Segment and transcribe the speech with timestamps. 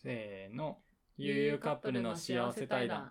[0.00, 0.78] せーの。
[1.16, 3.10] 悠々カップルの幸せ対談。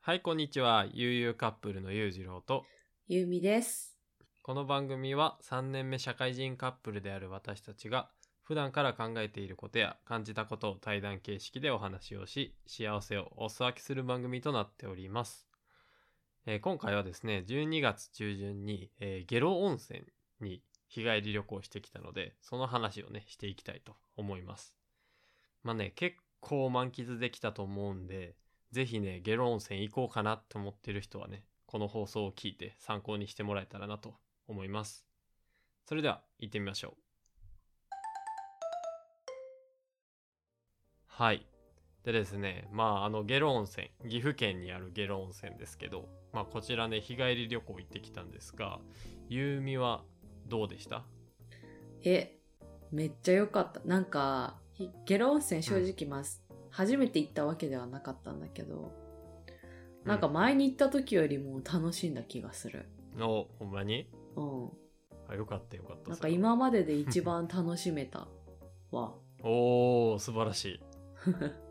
[0.00, 0.86] はい、こんにちは。
[0.94, 2.64] 悠々カップルの裕次郎と、
[3.06, 3.98] ゆうみです。
[4.42, 8.08] この番組は3年目社会人カップルである私たちが、
[8.42, 15.53] 普段から考えていることや感じたことを対談形式でお話をし、幸せをお裾分けする番組となっております。
[16.46, 20.04] えー今回はですね、12月中旬に、えーゲロ温泉
[20.40, 24.76] に日帰り旅行してきたので、その話をね、していきたいと思います。
[25.62, 28.36] まあね、結構満喫できたと思うんで、
[28.72, 34.14] ぜひね、ゲロ温泉行こうかなって思ってる人はね、この放送を聞いて参考にしてもらえたらなと
[34.46, 35.06] 思います。
[35.86, 36.94] それでは行ってみましょう。
[41.06, 41.46] はい。
[42.04, 48.78] でですね、まああのゲロ温泉、岐阜県にあるゲロ温泉ですけど、まあこちらね、日帰り旅行行ってきたんですが、
[49.28, 50.04] ゆうみは
[50.46, 51.04] どうでした？
[52.04, 52.38] え、
[52.92, 53.80] めっちゃ良かった。
[53.86, 58.92] なんか、ひゲロ温泉正直ます、初めて行ったわけではなかったんだけど、
[60.04, 62.86] なんか前に行った時よりも楽しんだ気がする。
[63.18, 64.10] お、ほんまに？
[64.36, 64.70] うん。
[65.26, 66.10] あ、よかったよかった。
[66.10, 68.28] なんか今までで一番楽しめた
[68.90, 69.14] わ。
[69.42, 70.80] おー、素晴らしい。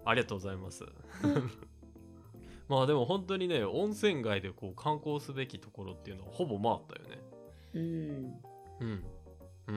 [0.05, 0.85] ありがとうございます。
[2.69, 7.23] まあでも本当にね、温泉街でこう観光すべきところっていうのはほぼ回ったよね。
[7.73, 8.41] うん。
[8.79, 9.03] うん。
[9.67, 9.75] うん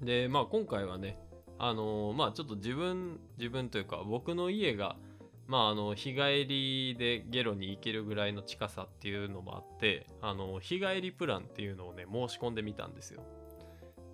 [0.00, 0.06] うん。
[0.06, 1.18] で、まあ今回はね、
[1.58, 4.96] あのーまあちょっと自分、自分というか僕の家が、
[5.46, 13.22] まああの、日帰りでゲロに行けるぐらいの近さっていうのもあって、あの、日帰りプランっていうのをね、申し込んでみたんですよ。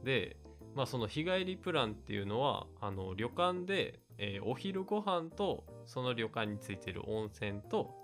[0.05, 0.37] で、
[0.75, 7.95] まあその日帰りプランっていうのは、あの、旅館で、えーお昼ご飯と、その旅館についてる温泉と、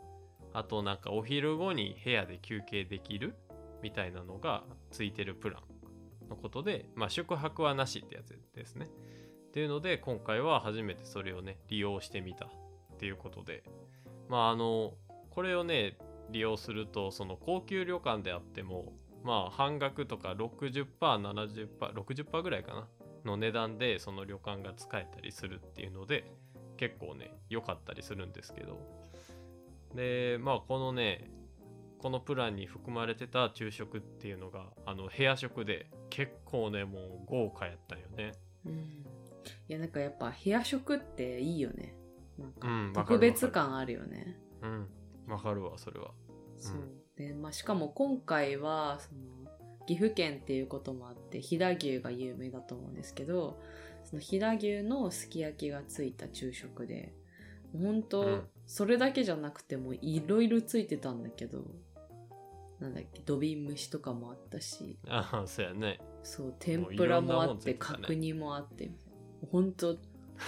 [0.52, 3.34] あとなんかお昼後に部屋で休憩できる
[3.82, 5.60] みたいなのがついてるプラ
[6.26, 8.86] ンのことで、まあ、宿泊はなしってやつですね。
[8.86, 12.48] っていうので今回は初めてそれをね利用してみたっ
[12.98, 13.64] ていうことで
[14.28, 14.94] まああの
[15.30, 15.98] これをね
[16.30, 18.92] 利用するとその高級旅館であっても
[19.22, 22.88] まあ半額とか 60%70%60% ぐらいかな
[23.24, 26.30] の値段でその旅館が使えたりするっていうので
[26.76, 28.80] 結構ね良かったりするんですけど
[29.94, 31.30] でまあこのね
[31.98, 38.32] このプランに含まれてた昼食っていうのがあの部屋食で結構ねもう豪華やったよね
[38.64, 39.04] うん。
[39.68, 41.94] いや、なんかやっぱ部屋食っていいよね。
[42.38, 44.38] なんか特別感あるよね。
[44.62, 44.88] うん
[45.28, 46.10] わかるわそれは
[46.58, 46.76] そう。
[47.20, 49.50] で、まあ、しかも今回は、その、
[49.86, 53.60] 岐阜県っていうこともあって、飛騨牛が有名だと思うんですけど、
[54.04, 57.12] その飛騨牛のすき焼きがついた昼食で、
[57.78, 58.42] 本当、うん。
[58.66, 61.64] それだけじゃなくてもいろいろついてたんだけど、
[62.78, 66.00] なんだっけ、土瓶蒸しとかもあったし、ああそうやね。
[66.22, 68.90] そう、天ぷらもあって、角煮もあって。
[69.50, 69.98] 本当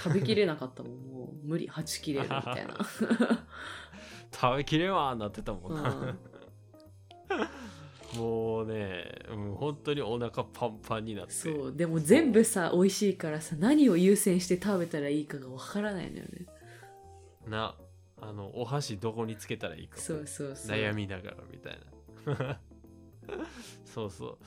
[0.05, 2.79] 食べきれなかったもん、 もう無理、はち切れるみたいな。
[4.33, 6.32] 食べきれんわーなってたもんな、うん
[8.17, 11.33] もうね、うん、本当にお腹パンパンになって。
[11.33, 16.47] そうでも全部さ美味しいからさ何を優先して食べたらいいかがわからないのよね。
[17.49, 17.77] な
[18.21, 19.97] あのお箸どこにつけたらいいか。
[19.97, 20.77] もそうそうそう。
[20.77, 21.79] 悩みながらみたい
[22.27, 22.61] な。
[23.85, 24.39] そうそう。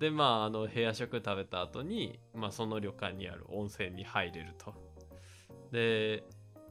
[0.00, 4.74] でまああの部屋食食べた後に、まあ、その旅館にある温泉に入れると。
[5.70, 6.24] で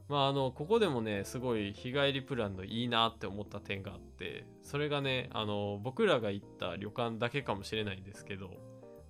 [0.08, 8.50] まああのここでもねすごい日帰りプランのいいなって思った点があってそれがねあの僕らが行った旅館だけかもしれないんですけど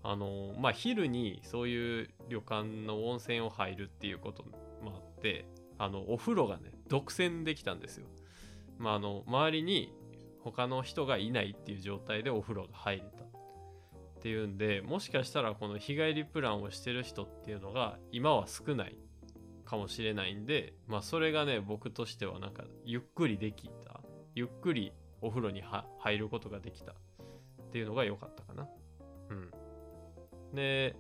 [0.03, 4.51] あのまあ昼にそういう旅館の温泉を入るっていうことも
[4.87, 5.47] あって
[5.79, 8.07] あのお風呂がね独占できたんですよ。
[8.79, 9.93] まああの周りに
[10.41, 13.25] 他の人がいないっていう状態でお風呂が入れた。
[13.25, 18.99] っていうんでもしかしたらこの日帰りプランをしてる人っていうのが今は少ない。
[19.65, 24.01] かもしれないんでまあそれがね僕としてはなんかゆっくりできた
[24.35, 26.95] ゆっくりお風呂には入ることができたっ
[27.73, 28.69] ていうのが良かったかな。
[29.31, 29.51] うん。
[30.55, 30.97] で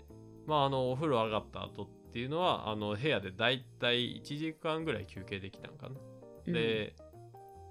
[0.47, 5.97] まああのお風呂上がった後っていうのはあの部屋でだいたい1時間ぐらい休憩できたんかな。
[6.53, 6.95] で、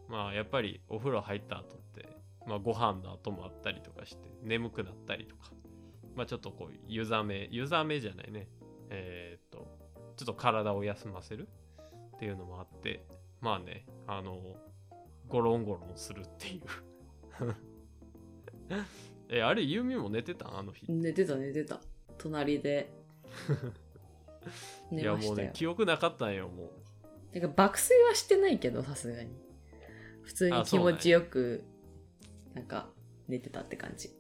[0.10, 2.10] まあやっぱりお風呂入った後って、
[2.48, 5.52] まあ、ご飯の後もあったりとかして眠くなったりとか、
[6.16, 8.48] まあ、ちょっとこう湯冷め湯冷めじゃないね。
[8.90, 9.40] え
[10.24, 11.50] ちょっと体を休ませる？
[12.16, 13.06] っていうのもあって
[13.42, 14.40] まあねあの
[15.28, 17.56] ゴロンゴロンするっていう。
[19.30, 20.46] えあれユミも寝てた？
[20.48, 20.86] んあの日。
[20.88, 21.82] うん寝てた寝てた。
[22.18, 22.94] 隣で。
[24.92, 25.48] いやもう寝ましたよ。
[25.48, 26.70] ね記憶なかったんよもう。
[27.34, 29.30] なんか爆睡はしてないけどさすがに。
[30.22, 31.64] 普通に気持ちよく
[32.54, 32.90] なんか
[33.28, 34.16] 寝てたって感じ。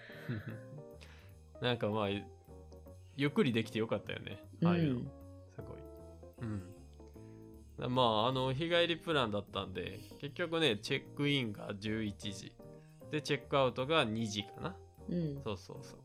[1.62, 2.08] なんかまあ
[3.20, 4.42] ゆっくりできてよかったよね。
[4.64, 5.10] ああいうの、うん
[5.54, 5.76] すごい。
[6.40, 7.94] うん。
[7.94, 12.54] まああの日帰りプランだったんで結局ねチェックインが11時。
[13.10, 14.76] でチェックアウトが2時かな。
[15.10, 15.40] うん。
[15.44, 15.98] そうそうそう。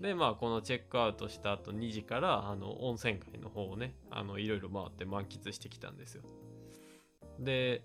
[0.00, 6.22] でまあこのチェックアウトした後2時からあの温泉街の方をねあのいろいろ回って満喫してきたんですよ。
[7.40, 7.82] で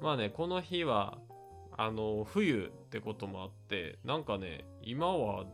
[0.00, 1.18] まあねこの日は
[1.76, 5.44] あの冬ってこともあってなんかね今は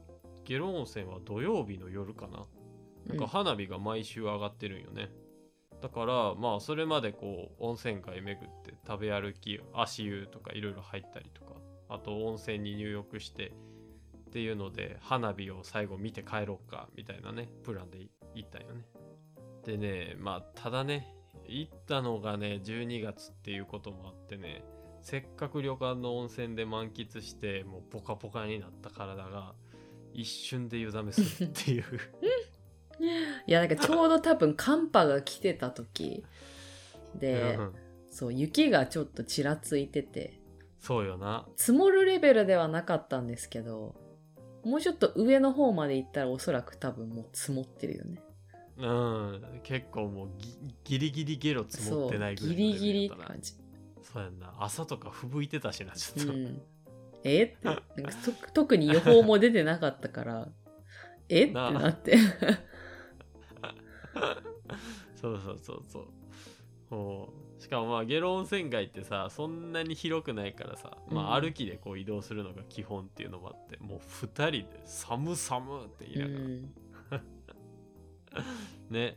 [0.47, 2.47] 下呂温泉は土曜日の夜かな。
[3.07, 5.11] なんか花火が毎週上がってるんよね、
[5.81, 11.53] だからまあそれまでこう温泉街巡って食べ歩き足湯とかいろいろ入ったりとか
[11.89, 13.53] あと温泉に入浴して
[14.29, 17.99] っていうので花火を最後見て帰ろうかみたいなねプランで
[18.35, 18.85] 行ったんよね。
[19.65, 21.15] でねまあただね
[21.47, 24.65] 行ったのがね12月っていうこともあってね
[25.03, 29.55] せっかく旅館の温泉で満喫してもうポカポカになった体が
[30.17, 31.85] 一瞬で湯冷めするっていう。
[33.47, 36.25] いやなんかちょうど多分寒波が来てた時
[37.15, 37.75] で、うん。
[38.11, 40.41] そう雪がちょっとちらついてて。
[40.81, 41.47] そうよな。
[41.57, 43.95] 積もるレベルではなかったんですけど
[44.65, 48.23] もうちょっと上の方まで行ったらおそらく多分もう積もってるよね。
[48.79, 49.61] うん。
[49.63, 53.53] 結構もうギギリギリゲロ積もってないぐらいギリギリって感じ。
[54.03, 54.55] そうやんな。
[54.61, 56.63] 朝とか吹雪いてたしなちょっと、うん
[57.27, 57.45] え？
[57.45, 57.57] って。
[57.65, 57.83] なんか
[58.25, 60.49] と特に予報も出てなかったから。
[61.29, 61.45] え？
[61.45, 62.17] ってなって。
[65.21, 66.09] そうそうそうそう。
[66.89, 67.63] ほう。
[67.63, 76.75] しかもまあゲロ温泉街ってさそんなに広くないからさ、まあ、うん歩きでこう移動するのが基本っていうのもあってもう2人で「寒寒」って言いながら、うん。
[78.95, 79.17] ね。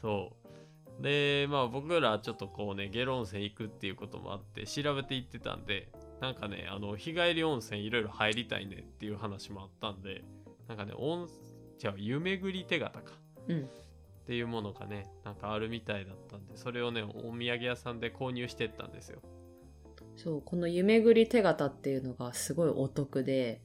[0.00, 1.02] そう。
[1.02, 10.24] でまあ僕らちょっとこうねゲロ温泉行くっていうこともあって調べて行ってたんでなんかねあの日帰り温泉いろいろ入りたいねっていう話もあったんで
[10.68, 11.28] なんかね温
[11.78, 13.12] じゃあ湯巡り手形か。
[13.48, 13.60] うん。
[13.60, 19.20] っていうものがねなんかあるみたいだったんでそれをねお土産屋さんで購入してったんですよ。
[20.16, 23.60] そうこの湯巡り手形っていうのがすごいお得で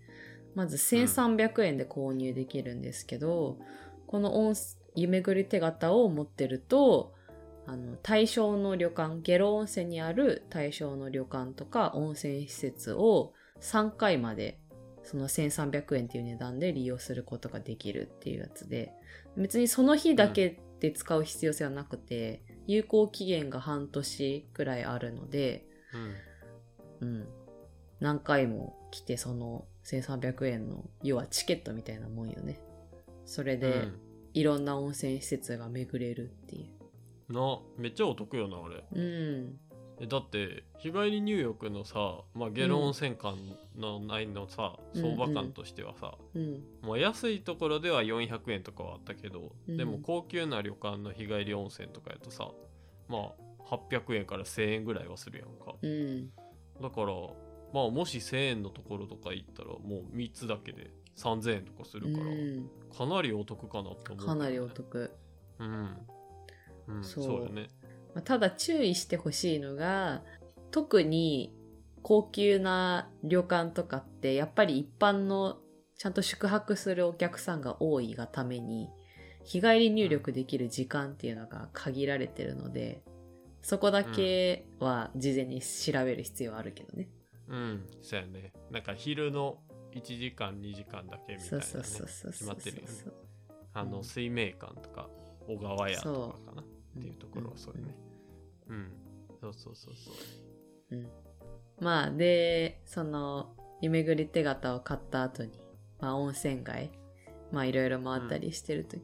[0.53, 3.57] まず1300円で購入できるんですけど、
[4.06, 4.53] この温
[4.95, 7.13] 湯巡り手形を持ってると
[7.68, 14.60] あの対象の旅館下呂温泉にある対象の旅館とか温泉施設を3回まで
[15.04, 18.94] その1300円っていう値段で利用することができるっていうやつで
[19.38, 25.66] 別にその日だけで使う必要性はなくて、有効期限が半年くらいあるので、
[27.02, 27.28] うんうん。
[28.00, 32.60] 何回も来てその1300円の、要はチケットみたいなもんよね。
[33.25, 33.90] それで、
[34.34, 36.81] いろんな温泉施設が巡れるっていう。
[37.31, 39.60] うん、なめっちゃお得よな俺うん。
[40.00, 43.36] えだって日帰り入浴のさ、まあ、ゲロ温泉館
[43.78, 46.63] の内のさ、うん相場感としてはさ、うん。
[46.81, 52.50] もう安いところでは400円とかはあったけど、うんでも高級な旅館の日帰り温泉とかやとさ
[53.07, 53.34] ま
[53.69, 56.30] あ800円から1000円ぐらいはするやんかうん。
[56.81, 57.13] だから
[57.74, 62.69] まあもし1000円のところとか行ったらもう3つだけで3000円とかするから、うん。
[62.98, 65.12] かなりお得かなと思うけどね、かなりお得。
[65.60, 65.98] うん、
[66.96, 67.70] うん、そそううよね
[68.14, 70.24] まあただ注意してほしいのが、
[70.72, 71.54] 特に
[72.02, 75.60] 高級な旅館とかって、やっぱり一般の
[75.98, 78.89] ちゃんと宿泊するお客さんが多いがために、
[79.44, 83.04] 日帰り入力できる時間っていうのが限られてるので、
[83.62, 87.10] そこだけは事前に調べる必要はあるけどね。
[87.48, 88.51] うんそうやね。
[88.72, 89.58] なんか昼の
[89.94, 92.89] 1時間2時間だけみたいな、ね、そうそうそうそう決まってるよね。
[93.74, 94.04] あのうん。
[94.04, 95.10] 水明館とか
[95.48, 96.63] 小川屋とかかな
[96.98, 97.95] っていうところはんそうよね。
[98.69, 98.91] うん。
[99.39, 100.95] そうそうそうそう。
[100.95, 101.07] うん。
[101.79, 105.51] まあ、で、その、夢ぐり手形を買った後に、
[106.00, 106.91] まあ、温泉街、
[107.51, 108.98] まあ、いろいろ回ったりしてると、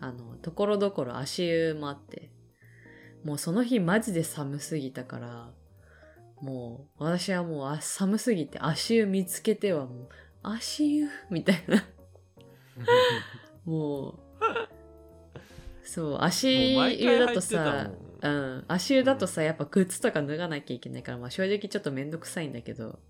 [0.00, 2.30] あの、ところどころ足湯もあって、
[3.24, 5.50] もうその日マジで寒すぎたから、
[6.40, 10.08] もう、私はもうあ寒すぎて足湯見つけてはもう、
[10.42, 11.08] 足湯？
[11.30, 11.84] みたいな。
[13.64, 14.18] もう、
[15.90, 17.90] そう、足湯だとさ、
[18.22, 23.00] うん、足湯だとさ、やっぱ靴とか脱がなきゃいけないから、まあ正直ちょっとめんどくさいんだけど、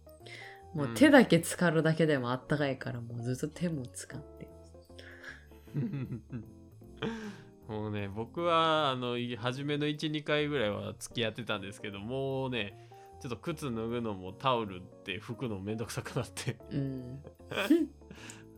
[0.72, 4.48] もう手だけ浸かるだけでもあったかいから、もうずっと手も使って。
[7.68, 12.88] もうね僕はあのい初めの12回ぐらいは付き合ってたんですけどもうね
[13.20, 17.22] ちょっと靴脱ぐのもタオルって拭くのめんどくさくなってうん。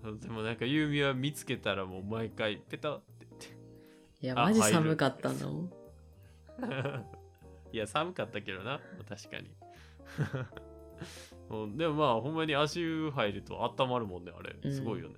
[0.20, 3.00] でもなんかユーミは見つけたらもう毎回ペタ
[4.22, 5.68] いや、あマジ寒かったの。
[7.72, 8.80] いや寒かったけどな。
[9.08, 9.50] 確かに。
[11.50, 14.54] うん、でもまあほんまに足湯入ると温まるもんねあれ。
[14.62, 14.72] うん。
[14.72, 15.16] すごいよね。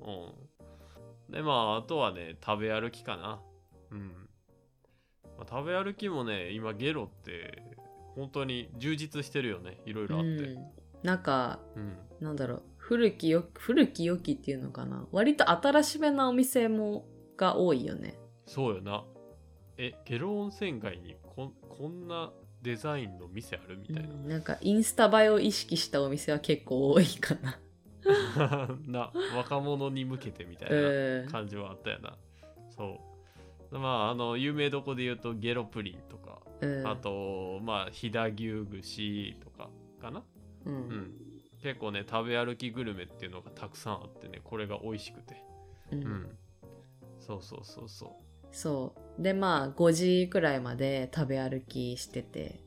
[0.00, 3.40] うん、でまああとはね食べ歩きかな。
[3.92, 4.28] うん、
[5.38, 7.76] まあ、食べ歩きもね今ゲロって
[8.16, 9.80] 本当に充実してるよね。
[9.86, 10.28] いろいろあって。
[10.28, 10.72] うん、
[11.04, 12.62] なんかうん、なんだろう。
[12.78, 15.06] 古きよ古き良きっていうのかな。
[15.12, 18.14] 割と新しめなお店もが多いよね。
[18.46, 19.04] そうよな。
[19.78, 27.58] えゲロ温泉街にここんなデザインの店あるみたいな、うんなんかインスタ映えを意識したお店は結構多いかな。
[28.86, 31.28] な若者に向けてみたいなうん。
[31.30, 32.16] 感じはあったよな、
[32.70, 33.00] そ
[33.70, 33.78] う。
[33.78, 36.86] まああの有名どこで言うとゲロプリンとか、うん。
[36.86, 39.70] あとまあ飛騨牛串とか
[40.00, 40.22] かな？
[40.66, 40.76] ううん。
[40.90, 41.14] ん
[41.62, 45.36] 結構ね食べ歩きグルメっていうのがたくさんあってねこれが美味しくて。
[45.92, 46.38] ううんん
[47.26, 48.16] そうそうそうそ
[48.50, 49.22] そう。
[49.22, 52.60] でまあ5時くらいまで食べ歩きしてて。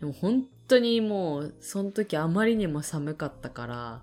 [0.00, 4.02] でも本当にもうその時あまりにも寒かったから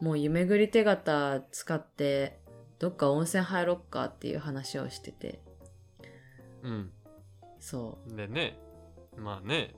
[0.00, 2.38] もう夢ぐり手形使って
[2.78, 5.40] どっか温泉入ろっかっていう話をしてて。
[6.62, 6.90] ううん。
[7.58, 8.58] そでね
[9.16, 9.74] まあね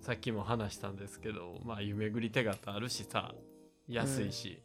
[0.00, 3.34] さっきも話したんですけどまあ夢ぐり手形あるしさ
[3.88, 4.62] 安いし、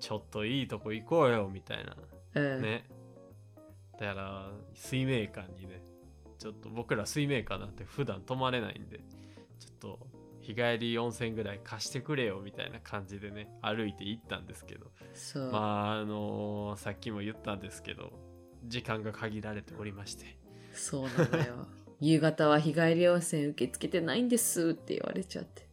[0.00, 1.96] ちょっといいとこ行こうよみたいな。
[2.34, 2.84] う、うん、ね
[3.98, 5.82] だから水明館にね
[6.38, 8.98] ちょっと僕ら水明館なんて普段泊まれないんで
[9.58, 9.98] ちょっと
[10.40, 14.92] 日帰り温泉ぐらい貸してくれよみたいな感じでね歩いて行ったんですけど
[15.50, 18.12] まああのさっきも言ったんですけど
[18.64, 20.36] 時間が限られておりまして。
[20.72, 21.66] そうなんだよ。
[22.00, 25.66] 夕方は日帰り温泉受け付けてないんですって言われちゃって。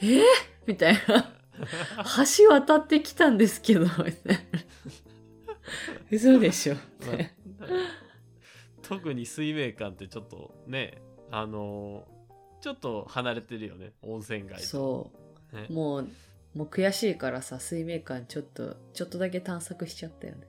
[0.00, 0.20] え？
[0.20, 0.22] ー、
[0.66, 1.34] みたいな。
[2.38, 4.38] 橋渡ってきたんですけどみたいな。
[6.10, 6.74] 嘘でしょ、
[7.06, 7.16] まあ
[8.90, 12.04] 特に水明館ってちょっとねあの
[12.60, 14.66] ちょっと離れてるよね温泉街と。
[14.66, 15.10] そ
[15.52, 15.56] う。
[15.56, 15.66] ね。
[15.70, 16.08] もう
[16.54, 20.48] もう悔しいからさ水明館ちょっとちょっとだけ探索しちゃったよね。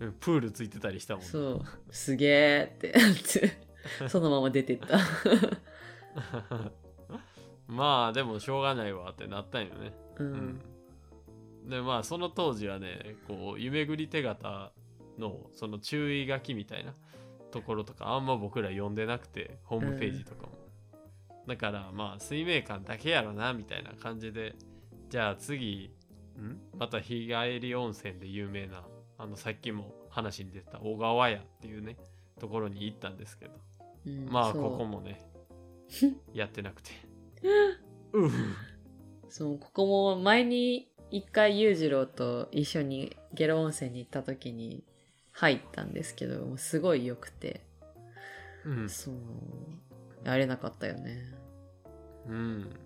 [0.00, 1.30] う んプールついてたりしたもんね。
[1.30, 1.62] そう。
[1.90, 2.94] すげえって。
[4.08, 4.98] そのまま出てった。
[7.66, 9.94] まあでもしょうがないわってなったんよね。
[10.18, 10.34] ううん
[11.66, 11.70] ん。
[11.70, 14.72] でまあその当時はねこう夢ぐり手形
[15.18, 16.94] のその注意書きみたいな
[17.50, 20.52] ところとかあんま僕ら読んでなくてホームページとかも。
[21.46, 24.54] だからまあ水明館だけやろなみたいな感じで
[25.08, 25.90] じゃあ次
[26.38, 26.58] ん？
[26.78, 28.84] また日帰り温泉で有名な
[29.16, 31.96] あのさっきも話に出た小川屋っていうね
[32.38, 33.52] ところに行ったんですけど。
[34.06, 35.28] うんまあここもね
[36.32, 36.90] やってなくて。
[38.12, 38.54] うふ。
[39.28, 44.84] そうここも前に一回裕次郎と一緒にゲロ温泉に行った時に
[45.38, 47.62] 入ったんですけどもうすごい良くて
[48.64, 49.14] うんそう
[50.24, 51.32] やれなかったよね
[52.26, 52.76] うん。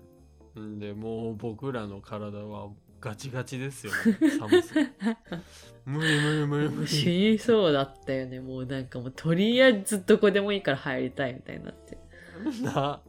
[0.59, 2.68] んで、もう僕らの体は
[3.00, 4.30] ガチガチですよ、ね。
[4.38, 4.75] 寒さ。
[5.85, 7.30] 無理無理無理無死理。
[7.32, 11.99] にそうだったよねもうなんかもうとりあえずどこでもいいから入りたいみたいになって
[12.62, 13.00] な。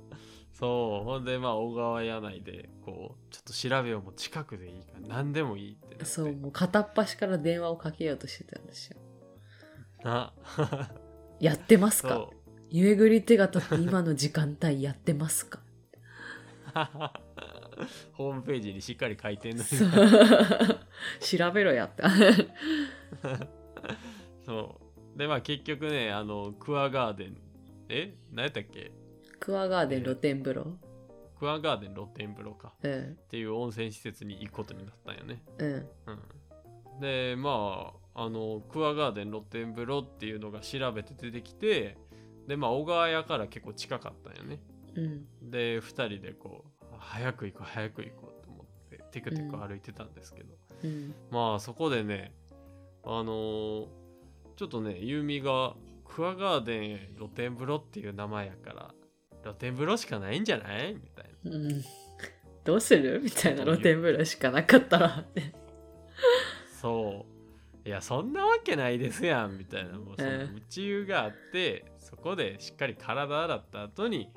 [0.53, 1.05] そう。
[1.05, 6.05] ほんで、まあ、小川屋内で、こう、ちょっと調べようもう近くでいいから、何でもいいってなって。
[6.05, 8.97] そうもう片っ端から電話をかけようとしてたんですよ
[10.03, 10.33] な。
[11.39, 12.10] やってますか？
[12.10, 12.38] そう。
[12.69, 15.60] 夢ぐり手形って今の時間帯やってますか？
[18.13, 19.69] ホームページにしっかり書いてんのに。
[21.19, 22.03] 調べろやって
[24.45, 24.79] そ
[25.15, 25.17] う。
[25.17, 27.38] で、まあ、結局ね、あの、クアガーデン、
[27.89, 28.15] え？
[28.31, 28.91] 何やったっけ？
[29.39, 30.77] クアガーデン露天風呂？
[31.39, 32.74] クアガーデン露天風呂か。
[32.81, 35.43] うんっていう温泉施設に行くことになったんよね。
[35.60, 41.98] うんうん、でまああのクアガーデン露天風呂っていうのが調べて出てきて
[42.48, 44.60] でまあ小川屋から結構近かったんよね。
[44.96, 45.25] うん。
[45.50, 50.53] で2人でこう早く行こう早く行こうと思ってテクテク歩いてたんですけど、
[50.84, 51.15] うん。
[51.32, 52.34] まあそこでね
[53.03, 53.88] あのー
[54.55, 55.74] ちょっとねユーミが
[56.05, 58.93] クアガーデン露天風呂っていう名前やから
[59.41, 61.51] 露天風呂しかないんじゃないみたいな。
[61.51, 61.84] うん。
[62.63, 63.20] どうする？
[63.24, 65.53] みたいな露天風呂しかなかったらって。
[66.79, 67.32] そう。
[67.85, 69.97] いや、そんなわけないですやん、みたいな。
[69.99, 74.29] もうそのええ内湯があって、そこでしっかり体洗った後に、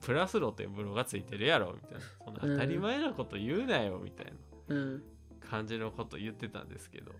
[0.00, 2.00] プラス露天風呂がついてるやろ、みたいな。
[2.24, 4.32] その当たり前なこと言うなよ、みたいな
[4.68, 5.02] うん
[5.48, 7.12] 感じのこと言ってたんですけど。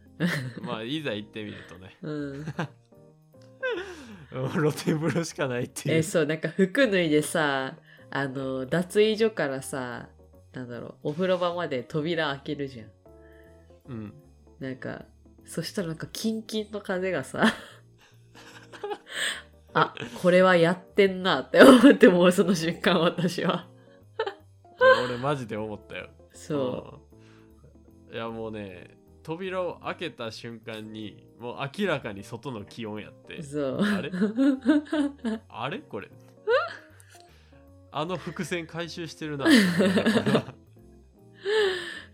[0.62, 2.46] まあ、いざ行ってみるとね、 うん
[4.32, 5.96] うん露天風呂しかないっていう。
[5.96, 7.76] えそうなんか服脱いでさ
[8.10, 10.08] あの脱衣所からさ
[10.52, 12.90] なんだろうお風呂場まで扉開けるじゃん
[13.88, 14.14] うん。
[14.60, 15.06] なんか
[15.44, 17.44] そしたらなんかキンキンの風がさ
[19.75, 23.68] あこれはやってんなって思ってもうその瞬間私は。
[25.04, 26.09] 俺マジで思ったよ。
[26.32, 27.00] そ
[28.11, 28.12] う。
[28.12, 28.14] ん。
[28.14, 33.37] いやもうね扉を開けた瞬間にもう明らかに外の気温やって。
[33.37, 33.80] うそう。
[33.80, 34.11] あれ？
[35.49, 35.78] あれ？
[35.78, 36.09] これ。
[37.92, 39.47] あの伏線回収してるな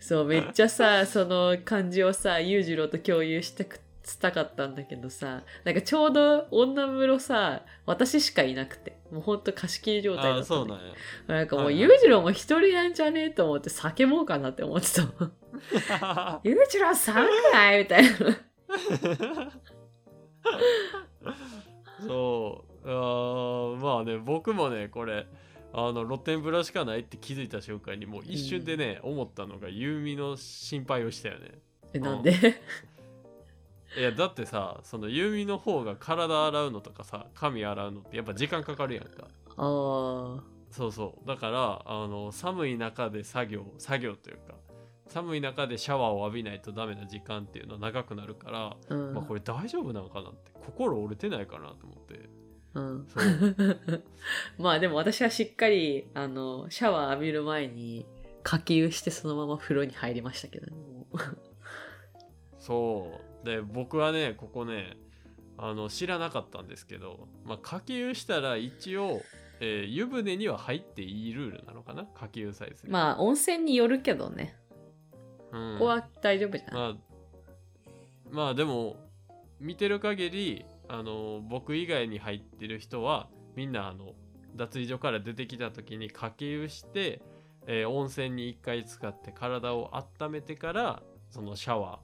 [0.06, 10.82] そうめっちゃさその感じをさ裕次郎と共有してくしたかったんだけどさなんかちょうど女風呂さ私しかいなくてもうほんと貸し切り状態だあっただそうなんや。
[11.26, 15.02] なんかもう裕次郎も一人なんじゃねえと思って叫ぼうかなって思ってた
[16.44, 18.10] 裕次郎寒くないみたいな。
[22.06, 22.88] そう。
[22.88, 25.26] あーまあね僕もねこれ
[25.78, 31.50] あの露天風呂しかないって気づいた瞬間にもう一瞬でね、思ったのがユーミの心配をしたよね。
[31.92, 32.33] えなんで？
[33.99, 39.28] いやだってさそのユーミの方が体洗うのとかさ髪洗うのってやっぱ時間かかるやんか。
[39.56, 40.40] あー。
[40.71, 41.28] そうそう。
[41.28, 44.54] だからあの寒い中で作業作業というか
[45.09, 49.14] 寒い中でシャワーを浴びないとダメな時間っていうのは長くなるから、うん。
[49.14, 52.28] まあ、これ大丈夫なのかなって心折れてないかなと思って
[52.76, 53.09] うん。
[54.59, 58.04] まあでも私はしっかりあのシャワー浴びる前に
[58.42, 60.73] かき湯してそのまま風呂に入りましたけどね
[62.59, 63.47] そう。
[63.47, 64.99] で僕はねここね
[65.56, 69.23] あの知らなかったんですけど、まあ、かき湯したら一応、
[69.61, 72.04] えー湯船には入っていいルールなのかな？
[72.04, 74.54] かき湯さえするまあ温泉によるけどね。
[75.50, 75.78] うん。
[75.78, 76.97] ここは大丈夫じゃない、まあ、
[78.30, 78.97] まあでも
[79.61, 84.14] 見てる限りあの僕以外に入ってる人はみんなあの
[84.55, 87.23] 脱衣所から出てきた時にかけ湯して、
[87.66, 89.90] えー温泉に一回使って体を
[90.21, 92.00] 温めてからそのシャワ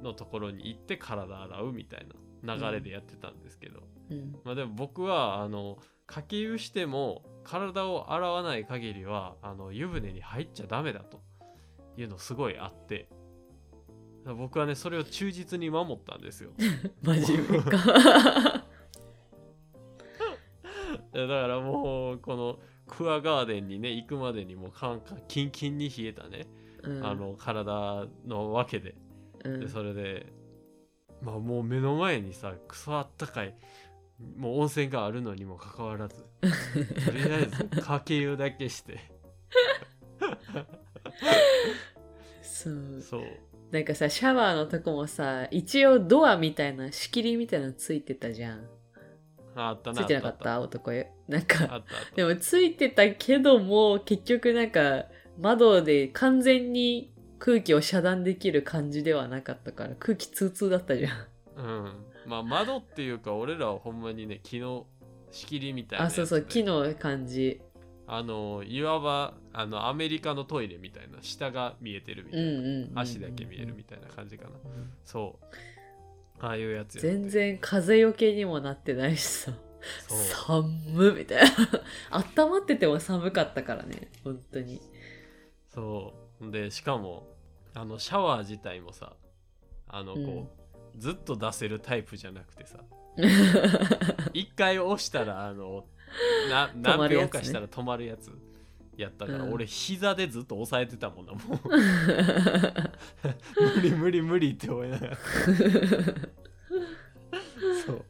[0.00, 2.06] ーのところに行って体洗うみたい
[2.42, 4.36] な流れでやってたんですけど、うん。
[4.44, 11.20] まあでも僕はあのかけ湯しても体を洗わない限りはあの湯船に入っちゃダメだと
[11.96, 13.08] いうのすごいあって
[14.34, 16.50] 僕はねそれを忠実に守ったんですよ。
[17.02, 17.70] 真面目か。
[21.12, 26.46] だからもうこのクアガーデンにね行くまでにもうカンカンキンキンに冷えたね、
[26.82, 27.06] うん。
[27.06, 28.94] あの体のわけで。
[29.44, 29.60] うん。
[29.60, 30.26] でそれで
[31.22, 33.54] まあもう目の前にさクソあったかい
[34.36, 36.24] もう温泉があるのにもかかわらずと
[37.12, 38.98] りあえずかけ湯だけして。
[42.42, 43.00] そう。
[43.00, 48.66] そうなんかさシャワーのとこもさ一応ドアみたいな仕切りみたいなのついてたじゃん。
[49.54, 50.60] ああったなついてなかった？
[50.60, 51.82] 男よなんか
[52.14, 55.04] でもついてたけども結局なんか
[55.38, 61.26] 窓で完全に空気を遮断できる感じではなかったから空気通通だったじゃん。
[61.56, 62.04] うん。
[62.26, 64.86] まあ窓っていうか俺らはほんまにね木の
[65.30, 67.60] 仕切りみたいなやつであそうそう木の感じ。
[68.06, 75.46] あのいわばあのアメリカのトイレみたいな下が見えてるみたいな、うんうんうんうん足だけ見えるみたいな感じかな、うんそう。
[76.38, 79.52] ああいうやつや全然風よけにもなってないしさ。
[80.46, 81.48] 寒みたいな。
[82.38, 84.12] 温まってても寒かったからね。
[84.22, 84.80] 本当に。
[85.74, 86.52] そう。
[86.52, 87.26] でしかも
[87.74, 89.16] あのシャワー自体もさ
[89.88, 90.52] あのこ
[90.94, 92.78] う、ずっと出せるタイプじゃなくてさ。
[94.32, 95.84] 一回押したらあの
[96.48, 98.30] な何秒かしたら止まるやつ
[99.02, 99.52] やったから、うん。
[99.52, 101.42] 俺膝でずっと押さえてたもんなもう。
[103.76, 105.16] 無理無理無理って思いながら。
[107.86, 108.04] そう。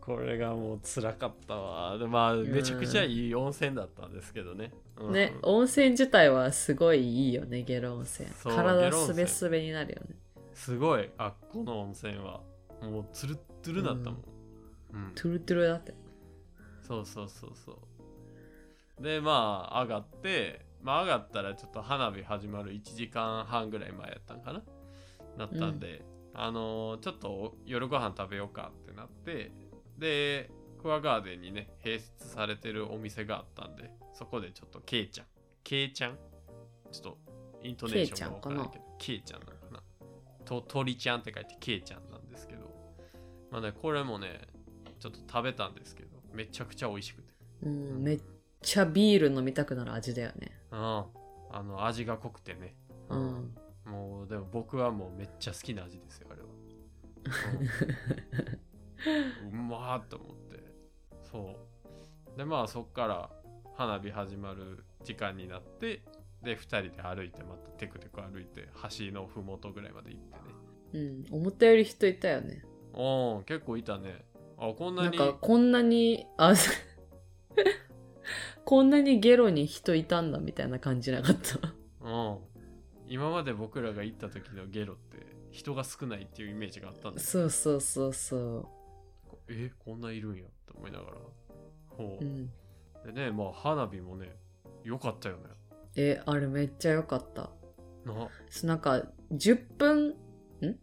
[0.00, 1.98] これがもう辛かったわ。
[1.98, 5.12] でまあめちゃくちゃいい温泉だったんですけどね、うん。
[5.12, 8.26] ね温泉自体はすごいいいよねゲロ温泉。
[8.30, 10.16] 体すべすべになるよね。
[10.54, 12.40] すごいあこの温泉は。
[12.80, 14.24] もうツルッツルだったもん、
[14.94, 15.12] うん。
[15.14, 15.92] トゥルトゥルだって。
[16.80, 17.76] そうそうそうそう
[19.00, 24.62] でまあ上がってまあ上がったらちょっと花火始まる1時間半ぐらい前やったんかな？
[25.36, 29.52] なったんで、あのーちょっと夜ご飯食べようかってなって
[29.98, 30.50] で
[30.82, 35.26] クアガーデンにね併設されてるお店があったんでそこでちょっとケイちゃん
[35.62, 36.16] ケイちゃん？
[36.90, 37.18] ちょっと
[37.62, 39.80] イントネーションが分からないけどケイちゃんなのかな？
[40.44, 42.74] と鳥ちゃんって書いてケイちゃんなんですけど
[43.50, 44.40] まあねこれもね
[44.98, 47.32] ちょっと食べたんですけどめちゃくちゃ美味しくて。
[47.62, 48.20] うんめっ
[48.60, 50.52] ちゃビール飲みたくなる味だよね。
[50.70, 51.04] うん
[51.50, 52.74] あの味が濃くてね。
[53.08, 53.54] うん。
[53.86, 56.48] もうでも僕はもうめっちゃ好きな味ですよあれは、
[59.52, 60.62] うん、うまーっと思って。
[61.30, 61.56] そ
[62.34, 62.38] う。
[62.38, 63.30] でまあそっから
[63.74, 66.02] 花火始まる時間になって
[66.42, 68.68] で2人で歩いてまたテクテク歩いて
[68.98, 71.24] 橋のふもとぐらいまで行ってね。
[71.30, 71.40] うん。
[71.40, 72.62] 思ったより人いたよね。
[72.92, 74.24] おー結構いたね。
[74.58, 76.52] あこんなになんかこんなに、あ、
[78.68, 81.68] こんなにゲロに人いたんだみたいな感じなかった？
[82.04, 82.38] うん
[83.08, 88.68] 今まで僕らが行った時のゲロって人が少ないっていうイメージがあったんですそうそうそうそ
[89.48, 91.16] えこんないるんやって思いながら
[91.86, 92.22] ほう。
[92.22, 92.50] うう、ん。
[93.06, 94.36] でねまあ花火もね
[94.84, 95.44] 良かったよね
[95.96, 97.50] え、あれめっちゃ良かった。
[98.04, 98.28] な？
[98.64, 99.02] なんか、
[99.32, 100.14] 10分、ん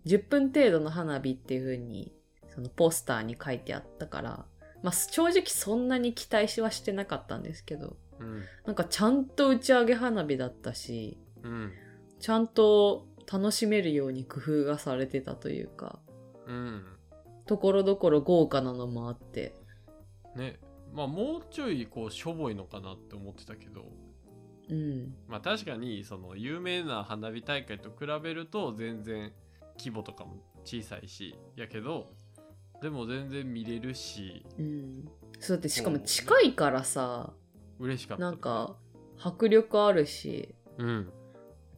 [0.05, 2.11] ?10 分程度の花火っていう風に、
[2.49, 4.45] そのポスターに書いてあったから、
[4.85, 8.43] まあ正直そんなに期待しはしてなかったんですけど、うん。
[8.67, 11.71] なんかちゃんと打ち上げ花火だったし、うん。
[12.19, 15.97] ちゃんと楽しめるように工夫がされてたというか、
[16.45, 16.85] うん。
[17.47, 19.55] ところどころ豪華なのもあって、
[20.35, 20.59] ね。
[20.93, 23.91] まあもうちょいこうしょぼいのかなって思ってたけど。
[24.69, 25.15] うん。
[25.27, 29.33] まあ確かにその有名な花火大会と比べると全然
[29.79, 32.11] 規模とかも小さいしやけど
[32.85, 34.45] でも全然見れるし。
[34.59, 35.09] うん。
[35.39, 37.33] そうだってしかも近いからさ、
[37.79, 38.75] 嬉しかった、なんか
[39.19, 41.11] 迫力あるし、うん。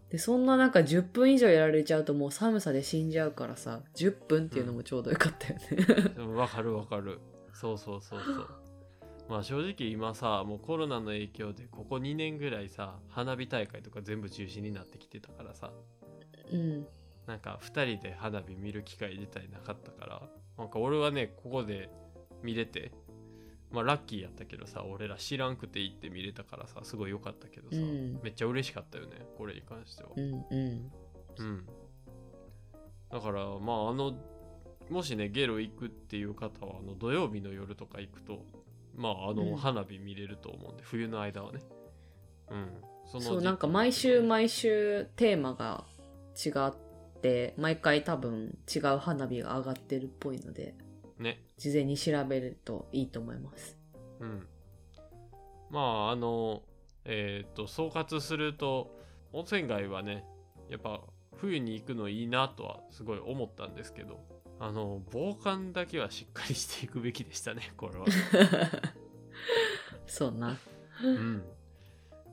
[0.10, 6.10] で、そんななんか10分以上やられちゃうともう寒さで死んじゃうからさ、10分っていうのもちょうどよかったよね。
[6.14, 7.22] でもわかるわかる。
[7.54, 8.48] そうそうそうそう。
[9.30, 15.72] まあ正直今さもうコロナの影響でここ2年ぐらいさ花火大会とか全部中止になってきてたからさ。
[16.52, 16.86] うん。
[17.28, 20.22] なんか2人で花火見る機会自体なかったから
[20.58, 21.90] なんか俺はねここで
[22.44, 22.92] 見れて
[23.72, 28.20] まあラッキーやったけどさ俺ら知らんくて行って見れたからさすごい良かったけどさ、うん。
[28.24, 30.10] めっちゃ嬉しかったよねこれに関しては。
[30.16, 30.92] うんうん。
[31.38, 31.66] うん。
[33.12, 34.14] だからまああの
[34.90, 38.46] もしねゲロ行くっていう方はあの土曜日の夜とか行くと
[38.96, 39.56] まああのうん。
[39.58, 41.60] 花火見れると思うんで、冬の間はね。
[42.50, 42.70] うん。
[43.06, 45.86] そのそう、時なんか毎週毎週テーマが
[46.36, 46.87] 違って、
[47.58, 50.76] 毎回多分違う花火が上がってるっぽいので、
[51.18, 53.78] ね事前に調べるといいと思います。
[54.20, 54.48] うん。
[55.70, 56.64] まあ、あの、
[57.06, 58.96] えっ、と、総括すると、
[59.34, 60.24] 温泉街はね、
[60.70, 61.02] やっぱ
[61.36, 64.20] 冬に行くのいいなとはすごい思ったんですけど、
[64.60, 68.06] あの、防寒だけはしっかりしていくべきでしたね、 これは。
[70.08, 70.58] そうな。
[71.04, 71.44] うん。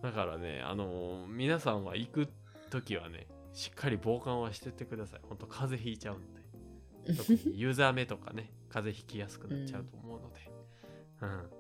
[0.03, 2.29] だからね、あの、皆さんは行く
[2.71, 5.21] 時はね、しっかり防寒はしてってください。
[5.23, 7.17] ほんと風邪ひいちゃうんで。
[7.17, 10.51] 特にユーザー目とかね、 風邪ひきやすくなっちゃうと思うので。
[11.21, 11.51] うん。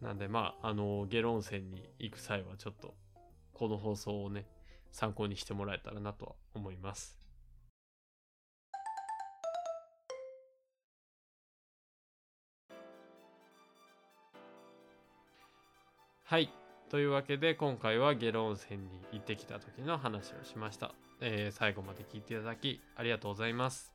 [0.00, 2.96] なんで、まあ、あの、ゲロ温泉に行く際はちょっと、
[3.52, 4.46] この放送をね、
[4.90, 7.20] 参考にしてもらえたらなとは思います。
[16.24, 16.50] はい。
[16.88, 20.94] というわけで、今回はゲロ温泉に行ってきた時の話をしました。
[21.20, 23.92] えー最後まで聞いていただき、ありがとうございます。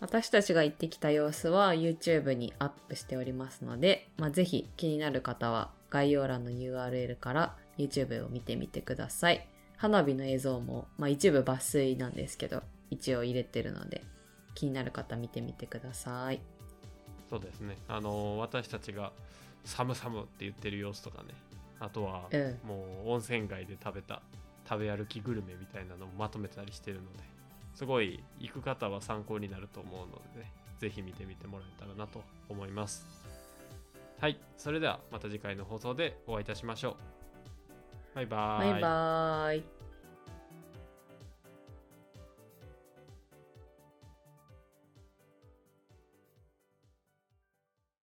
[0.00, 9.46] 私たちが行ってきた様子は YouTube にアップしておりますので、まあ、ぜひ気になる方は概要欄の URL から YouTube を見てみてください。
[9.76, 14.02] 花火の映像も、まあ、一部抜粋なんですけど、一応入れてるので、
[14.54, 16.40] 気になる方見てみてください。
[17.30, 17.76] そうですね。
[17.88, 19.12] あのー私たちが
[19.64, 21.28] 寒々って言ってる様子とかね。
[21.78, 24.22] あとは、うんもう温泉街で食べた
[24.68, 27.18] 食べ歩きグルメみたいなのもまとめたりしてるので、
[27.74, 33.06] すごい行く方は参考になると思うのでね、ぜひ見てみてもらえたらなと思います。
[34.20, 34.38] はい。
[34.56, 36.94] それではまた次回の放送でお会いいたしましょう。
[38.14, 39.81] バイバーバイバーイ。